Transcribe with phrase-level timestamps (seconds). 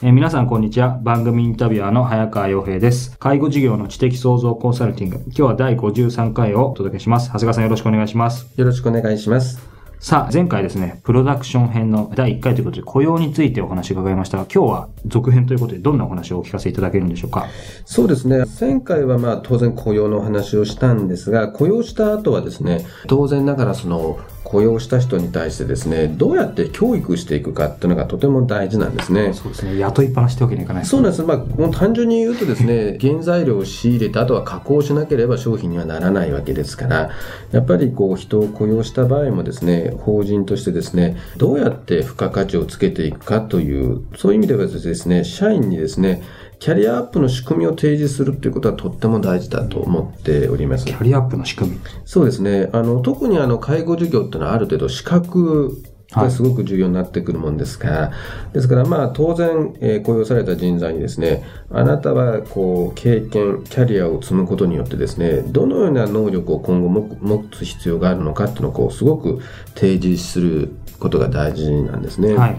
[0.00, 1.00] えー、皆さんこんにちは。
[1.02, 3.18] 番組インタビュアーの早川洋平です。
[3.18, 5.16] 介護事業の知的創造コンサルティング。
[5.26, 7.26] 今日は第53回をお届けします。
[7.30, 8.46] 長谷川さんよろしくお願いします。
[8.56, 9.60] よろしくお願いします。
[9.98, 17.46] さあ、前回ですね、プロダクション編の第1回ということで雇用についてお話伺いましたが、今日は続編ということでどんなお話をお聞かせいただけるんでしょうか？
[17.84, 18.44] そうですね。
[18.60, 29.34] 前回はまあ当然雇用のお話をしたんですが、雇用した後はですね、当然ながらその雇用した人に対してですね、どうやって教育していくかっていうのがとても大事なんですね。
[29.34, 29.78] そうですね。
[29.78, 31.22] 雇いっぱなしってわけにいかない、そうなんです。
[31.22, 37.10] まあ、もう単純に言うとですね、 原材料を仕入れて、あとは加工しなければ商品にはならないわけですから、
[37.52, 46.22] やっぱりこう人を雇用した場合もですね、法人としてですね、どうやって付加価値をつけていくかという、そういう意味ではですね、社員にですね、
[46.58, 50.86] キャリアアップの仕組みを提示するということはとっても大事だと思っております。
[50.86, 52.68] キャリアアップの仕組みそうですね。
[52.72, 58.12] あの、特にあの、介護事業っていうのはある程度資格がすごく重要になってくるもんですから、は
[58.50, 69.40] い、ですからまあ当然、えー、雇用された人材にですね、あなたはこう経験、キャリアを積むことによってですね、どのような能力を今後持つ必要があるのかっていうのをこうすごく
[69.74, 72.34] 提示することが大事なんですね。
[72.34, 72.56] はい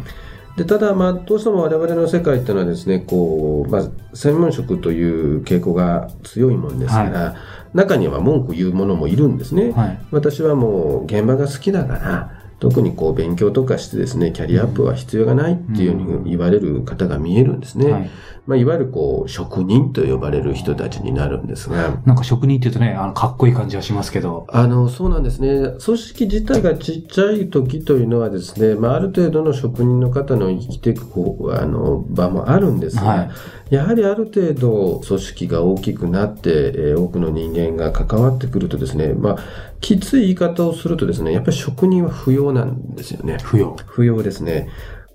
[0.59, 5.01] でただ、まあ、どうしても我々の世界っていうのはですね、こう、まあ、専門職とい
[5.37, 9.71] う傾向が強いもんですから、はい、中には文句言う者もいるんですね。
[9.71, 17.85] はい、私はもう現場が好きだから、特にこう勉強とかしてですね、キャリアアップは必要がないっていうふうに言われる方が見えるんですね。
[17.85, 18.09] うんはい、
[18.47, 22.01] まあ、いわゆるこう、職人と呼ばれる人たちになるんですが。
[22.05, 24.45] なんか職人って言うとね、あの、かっこいい感じはしますけど。
[24.49, 25.73] あの、そうなんですね。
[25.83, 33.29] 組織自体がちっちゃい時というのはですね、まあ、ある程度の職人の方の生きていくこう、あの、場もあるんですが、はい、
[33.69, 39.37] やはりある程度組織が大きくなって、えー、多くの人間が関わってくるとですね、まあ、
[39.79, 43.37] きつい言い方をするとですね、やっぱり職人は不要なんですよね。
[43.43, 43.75] 不要。
[43.85, 44.69] 不要ですね。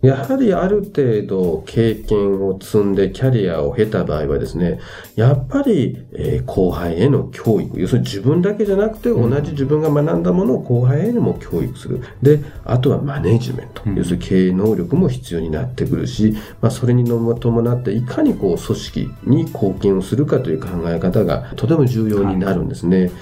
[0.04, 4.78] やはりある程度経験を積んでキャリアを経た場合はですね、
[5.16, 12.02] やっぱり、えー、後輩への教育、要するに自分だけじゃなくて同じ自分が学んだものを後輩へも教育する。
[12.20, 23.04] で、あとはマネジメント、要するに経営能力も必要になってくるし、まあ、それに伴っていかにこう組織に貢献をするかという考え方がとても重要になるんですね。
[23.04, 23.12] はい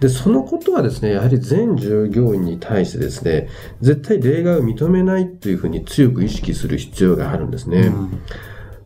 [0.00, 3.48] で、そのことはですね、やはり全従業員に対してですね、
[3.80, 7.80] 絶対例外を認めないというふうに強く意識する必要があるんですね。
[7.80, 8.20] うん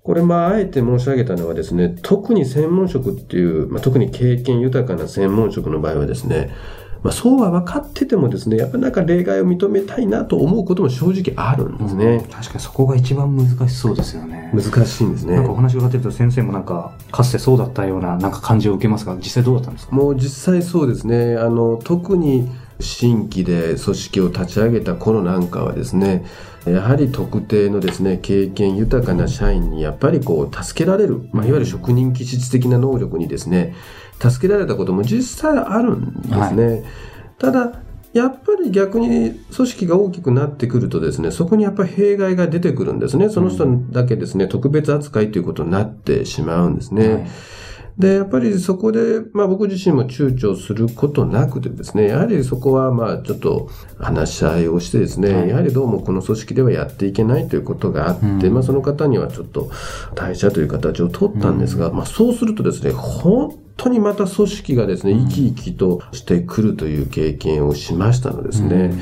[0.03, 6.51] これ、まあ、あえて申し上げたのはですね、特に専門職っていう、まあ、特に経験豊かな専門職の場合はですね、
[7.03, 12.05] まあ、そうは分かっててもですね、やっぱりなんか例外を認めたいなと思うことも正直あるんですね。
[12.07, 14.53] うん、確かにそこが一番難しそうですよね。
[14.55, 15.35] 難しいんですね。
[15.35, 19.97] なんかお話を伺ってると先生もなんか、かつてそうだったようななんか感じを受けますが、実際どうだったんですか？
[19.97, 21.37] もう実際そうですね。
[21.37, 22.49] あの、特に
[22.82, 26.25] 新規で組織を立ち上げた頃なんかはですね、
[26.66, 33.75] やはり特定のですね、経験豊かな社員にやっぱりこう、助けられる、まあ、いわゆる職人気質的な能力にですね、
[34.21, 36.66] 助けられたことも実際あるんですね。
[36.66, 36.84] はい、
[37.38, 37.82] ただ、
[38.12, 43.31] やっぱり逆に組織が大きくなってくるとですね、そこにやっぱり弊害が出てくるんですね。
[43.31, 47.09] その人だけですね、特別扱いということになってしまうんですね。
[47.09, 47.26] はい
[47.98, 59.71] で、やっぱりそこで、まあ僕自身も躊躇することなくてですね、やはりそこはまあちょっと話し合いをしてですね、はい、やはりどうもこの組織ではやっていけないということがあって、うん、まあその方にはちょっと
[60.15, 68.77] 退社という形を取ったんですが、うん、まあそうするとですね、本当にまた組織がですね、生き生きとしてくるという経験をしましたのですね。
[68.77, 69.01] うん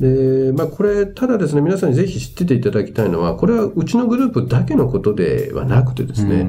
[0.00, 6.44] で、まあこれ、ただですね、皆さんにぜひ知ってていただきたいのは、これはうちのグループだけのことではなくてですね、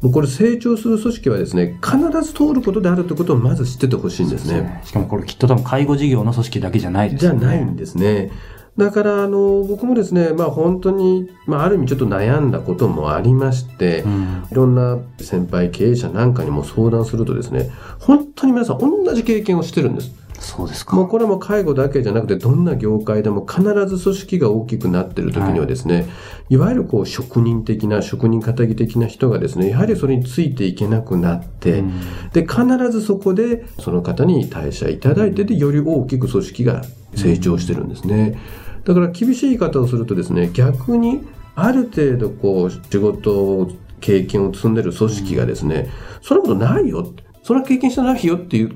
[0.00, 4.54] もうこれ成長する組織はですね、必ず通ることであるということをまず知っててほしいんですね。
[4.54, 7.38] すねしかもこれきっと多分介護事業の組織だけじゃないですね。
[7.38, 8.30] じゃないんですね。
[8.76, 20.26] だから、あの、僕もですね、まあ本当に、まあある意味ちょっと悩んだこともありまして、うん、いろんな先輩経営者なんかにも相談するとですね、本当に皆さん同じ経験をしてるんです。
[20.40, 20.96] そうですか。
[20.96, 26.06] もうこれも介護だけじゃなくて、どんな業界でも必ず組織が大きくなっている時にはですね、
[26.50, 31.92] い、わゆるこう職人的な、職人仇的な人がですね、やはりそれについていけなくなって、うん
[32.32, 36.82] で、必ずそこでその方に退社いただいて、で、より大きく組織が
[37.14, 38.38] 成長してるんですね。
[38.86, 43.68] だから厳しい言い方をするとですね、逆にある程度こう仕事
[44.00, 45.90] 経験を積んでる組織がですね、
[46.22, 47.12] そんなことないよ。
[47.42, 48.70] そんな経験してないよっていう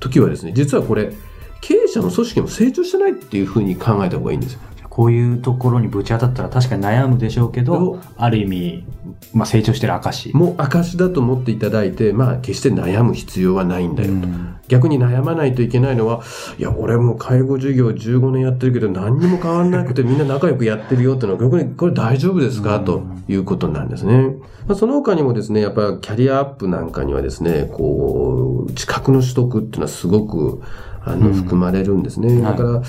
[0.00, 1.12] 時はですね、実はこれ、
[1.60, 4.60] 経営者の組織も成長してないっていうふうに考えた方がいいんですよ。
[4.94, 8.84] こういうところにぶち当たったら確かに悩むでしょうけおど、ある意味、
[9.32, 10.36] まあ成長してる証。
[10.36, 14.14] もう証だと思っていただいて、まあ決して悩む必要はないんだよと。
[14.14, 16.22] うん逆に悩まないといけないのは、
[16.58, 22.80] いや、俺も介護事業15年やってるけど何にも変わんなくて みんな仲良くやってるよっていうのは、逆にこれ大丈夫ですか？
[22.80, 24.36] ということなんですね。
[24.66, 30.60] まあ、その他にもですね、やっぱりキャリアアップなんかにはですね、こう、資格の取得っていうのはすごく、
[31.04, 32.34] あの、うん含まれるんですね。
[32.34, 32.82] はいだから、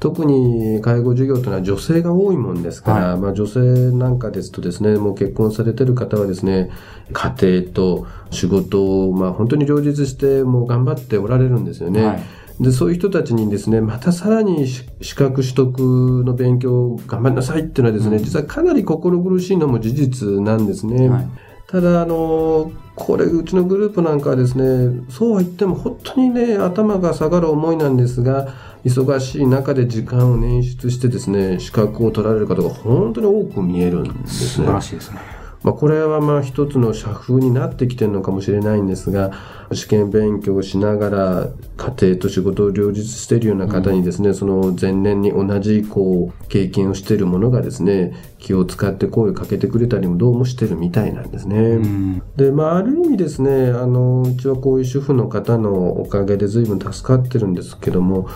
[0.00, 3.60] 特に介護事業というのは女性が多いもんですから、まあ女性
[3.92, 6.70] なんかですとですね、もう結婚されてる方はですね、
[7.12, 12.04] 家庭と仕事を、まあ本当に両立して、もう頑張っておられるんですよね。
[12.04, 12.22] はい
[12.60, 21.08] で、そういう人たちにですね、またさらにし資格取得の勉強を頑張りなさいっていうのはですね、うん実はかなり心苦しいのも事実なんですね。
[21.08, 21.28] はい
[21.68, 28.48] ただ、あの、これ、うちのグループなんかはですね、そうは言っても本当にね、頭が下がる思いなんですが、
[28.86, 34.80] 忙しい中で時間を捻出してですね、資格を取られる方が本当に多く見えるんですね素晴ら。
[34.80, 35.18] しいですね。
[35.62, 39.32] まあ、これはまあ一つの社風になってきてるのかもしれないんですが、
[39.72, 51.56] 試験勉強をしながら家庭と仕事を両立しているような方にですね、その前年に同じこう経験をしているものがですね、気を使って声をかけてくれたりもどうもしてるみたいなんですね。
[51.56, 58.28] うんで、まあ、ある意味ですね、あの、うちはこういう主婦の方のおかげで随分助かってるんですけども、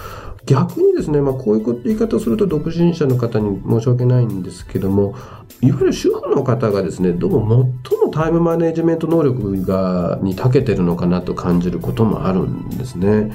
[0.45, 5.15] 逆にですね、まあ、こういう言い方をすると独身者の方に申し訳ないんですけども、
[5.61, 13.33] いわゆる主婦の方がですね、どうも最もタイムマネジメント能力が、に長けてるのかなと感じることもあるんですね。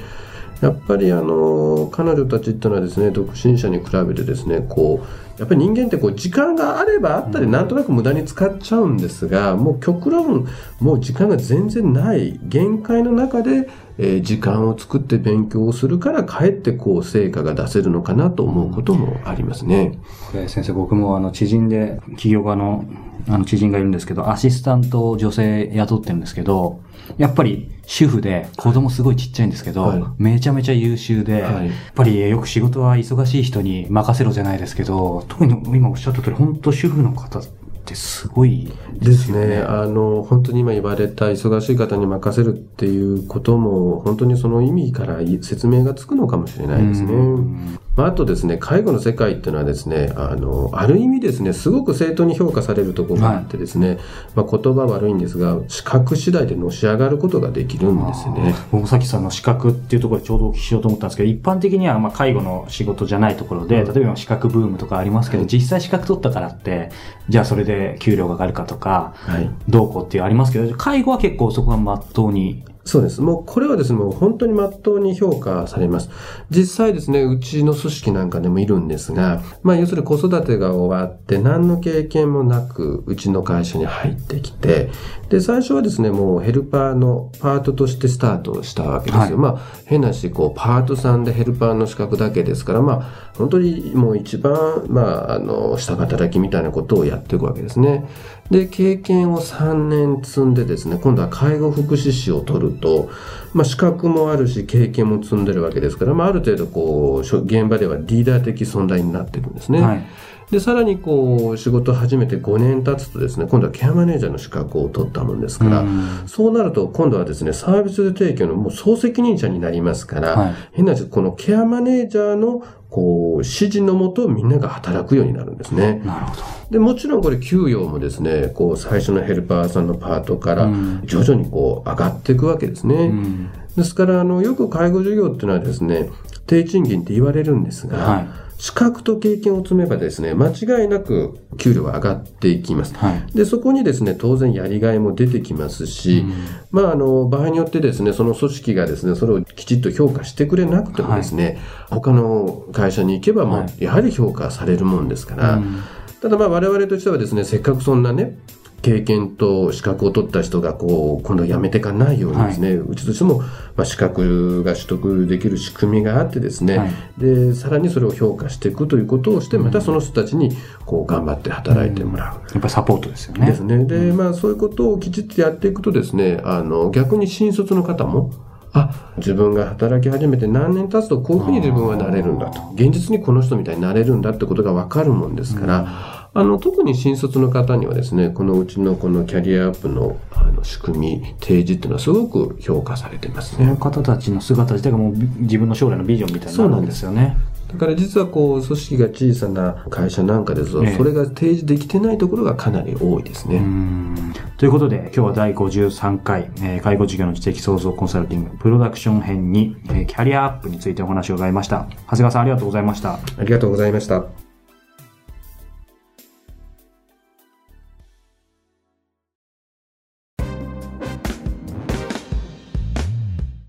[0.61, 10.47] やっぱりあの、彼女たちっていうのはですね、独身者に比べてですね、こう、やっぱり人間ってこう、時間があればあったり、なんとなく無駄に使っちゃうんですが、もう極論、
[10.79, 13.69] もう時間が全然ない、限界の中で、
[13.99, 19.97] えー時間を作って勉強をするから、かえってこう、成果が出せるのかなと思うこともありますね。
[20.31, 22.85] これ先生、僕もあの知人で、企業家の
[23.29, 26.79] あの知人がいるんですけど、アシスタントを女性雇ってるんですけど、
[27.17, 30.03] やっぱり主婦で子供すごいちっちゃいんですけど、はい。
[30.17, 31.67] めちゃめちゃ優秀で、はい。
[31.67, 37.43] やっぱりよく仕事は忙しい人に任せろじゃないですけど、特に今おっしゃった通り、本当主婦の方っ
[37.85, 39.47] てすごいでですすよね。
[39.47, 39.57] ね。
[39.57, 47.13] あの、本当に今言われた忙しい方に任せるっていうことも、本当にその意味から説明がつくのかもしれないですね。
[47.13, 53.97] うんまあ、あとですね、介護の世界っていうのはですね、あの、ある意味ですね、すごく正当に評価されるところがあってですね、
[54.35, 58.53] まあ、言葉悪いんですが、資格次第でのし上がることができるんですよね。
[58.71, 66.91] 僕もさっきさんの資格っていうところでちょうどお聞きしようと思ったんですけど、一般的にはまあ介護の仕事じゃないところで、うん例えば資格ブームとかありますけど、はい実際資格取ったからって、
[67.29, 69.49] じゃあそれで給料が上がるかとか、はい。
[69.67, 72.63] どうこうっていうありますけど、介護は結構そこがまっとうに。
[72.87, 73.19] そうです。
[73.21, 76.09] もうこれはですね、もう本当に真っ当に評価されます。
[76.49, 84.89] 実際ですね、うちの組織なんかでもいるんですが、まあ要するに子育てが終わって何の経験もなくうちの会社に入ってきて、
[85.27, 89.21] で、最初はですね、もうヘルパーのパートとしてスタートしたわけですよ。
[89.21, 98.05] はいまあ変なし、こうパートさんでヘルパーの資格だけですから、まあ本当にもう一番、まああの、下働きみたいなことをやっていくわけですね。
[98.49, 103.09] で、経験を3年積んでですね、今度は介護福祉士を取ると、
[103.53, 109.81] まあ、資格もあるし、経験も積んでるわけですから、まあ、ある程度、こう、現場ではリーダー的存在になっていくんですね。
[109.81, 110.05] はい。
[110.51, 126.01] で、さらに、こう、仕事を始めて5年経つとですね、今度はケアマネージャーの資格を取ったもんですから、うんそうなると、今度はですね、サービス提供のもう総責任者になりますから、はい変な話、このケアマネージャーの、こう、指示のもとみんなが働くようになるんですね。
[126.05, 126.56] なるほど。
[126.69, 132.95] で、もちろんこれ給与もですね、こう最初のヘルパーさんのパートからうん徐々にこう上がっていくわけですね。
[132.95, 136.09] うんですから、あの、よく介護事業っていうのはですね、
[136.47, 138.27] 低賃金って言われるんですが、はい。
[138.57, 142.95] 資格と経験を積めばですね、間違いなく給料は上がっていきます。
[142.95, 143.37] はい。
[143.37, 146.33] で、そこにですね、当然やりがいも出てきますし、うん
[146.71, 151.59] まあ、あの、場合によってですね、その組織がですね、それをきちっと評価してくれなくてもですね、
[151.91, 155.83] 他の会社に行けばもはう、やはり評価されるもんですから、うん
[156.21, 158.37] ただまあ我々としてはですね、せっかくそんなね、
[158.81, 163.39] 経験と資格を取った人がこう今度辞めていかないようにですね、うちとしても、
[163.75, 170.55] まあ、資格が取得できる仕組みがあってですね、はいでさらにそれを評価していくということをしてまたその人たちに
[170.85, 172.27] こう頑張って働いてもらう。
[172.27, 173.47] やっぱりサポートですよね。
[173.47, 173.83] ですね。
[173.85, 178.31] で、まあそういうことをきちっとやっていくとですね、あの、逆に新卒の方も、
[178.79, 182.61] あ、自分が働き始めて何年経つとこういうふうに自分はなれるんだと。
[182.75, 193.77] 現実にこの人みたいになれるんだってことがわかるもんですから、あの、特に新卒の方にはですね、このうちのこのキャリアアップのあの仕組み、提示っていうのはすごく評価されてますねその。
[193.77, 197.35] 方たちの姿自体がもうび自分の将来のビジョンみたいになるんですよね。
[197.67, 203.57] だから実はこう、組織が小さな会社なんかですと、ええそれが提示できてないところがかなり多いですね。
[203.57, 211.87] うんということで、今日は第53回、えー介護事業の知的創造コンサルティング、プロダクション編に、えーキャリアアップについてお話を伺いました。
[212.05, 213.13] 長谷川さんありがとうございました。
[213.15, 214.25] ありがとうございました。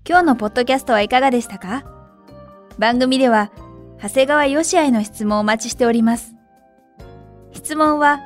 [0.07, 1.83] 今日のポッドキャストはいかがでしたか？
[2.79, 3.51] 番組では、
[4.01, 6.33] 長谷川よしあへの質問をお待ちしております。
[7.51, 8.21] 質問は、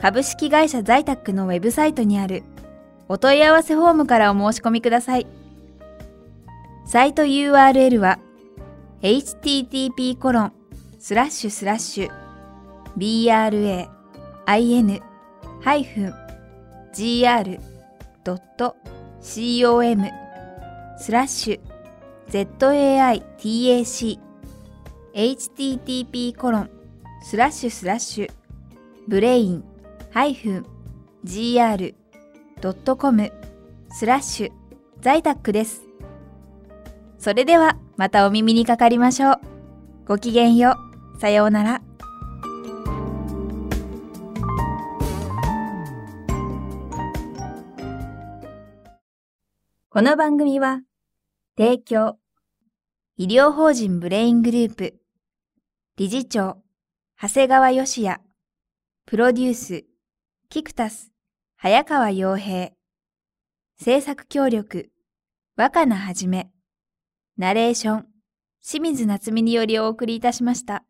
[0.00, 2.44] 株式会社在宅のウェブサイトにある
[3.08, 5.26] お問い合わせフォームからお申し込みください。
[6.86, 8.18] サイト URL は
[9.02, 10.52] http コロン
[10.98, 12.10] スラッシュスラッシュ
[12.96, 13.70] bra-in-gr.com
[20.98, 21.60] スラッシュ
[22.30, 24.27] zaitac
[25.18, 26.70] http コロン
[27.24, 28.30] スラッシュスラッシュ
[29.08, 29.64] ブレイン
[31.24, 31.92] -gr.com
[33.90, 34.52] スラッシュ
[35.00, 35.82] 在宅です。
[37.18, 39.40] それではまたお耳にかかりましょう。
[40.06, 40.76] ごきげんよ
[41.16, 41.20] う。
[41.20, 41.82] さようなら。
[49.90, 50.82] この番組は
[51.56, 52.18] 提供
[53.16, 54.94] 医療法人ブレイングループ
[55.98, 56.58] 理事長
[57.20, 58.20] 長谷川義也
[59.04, 59.84] プロデュース
[60.48, 61.10] キクタス
[61.56, 62.70] 早川洋平
[63.80, 64.92] 制作協力
[65.56, 66.50] 若菜はじめ
[67.36, 68.06] ナレーション
[68.64, 70.84] 清水夏美によりお送りいたしました。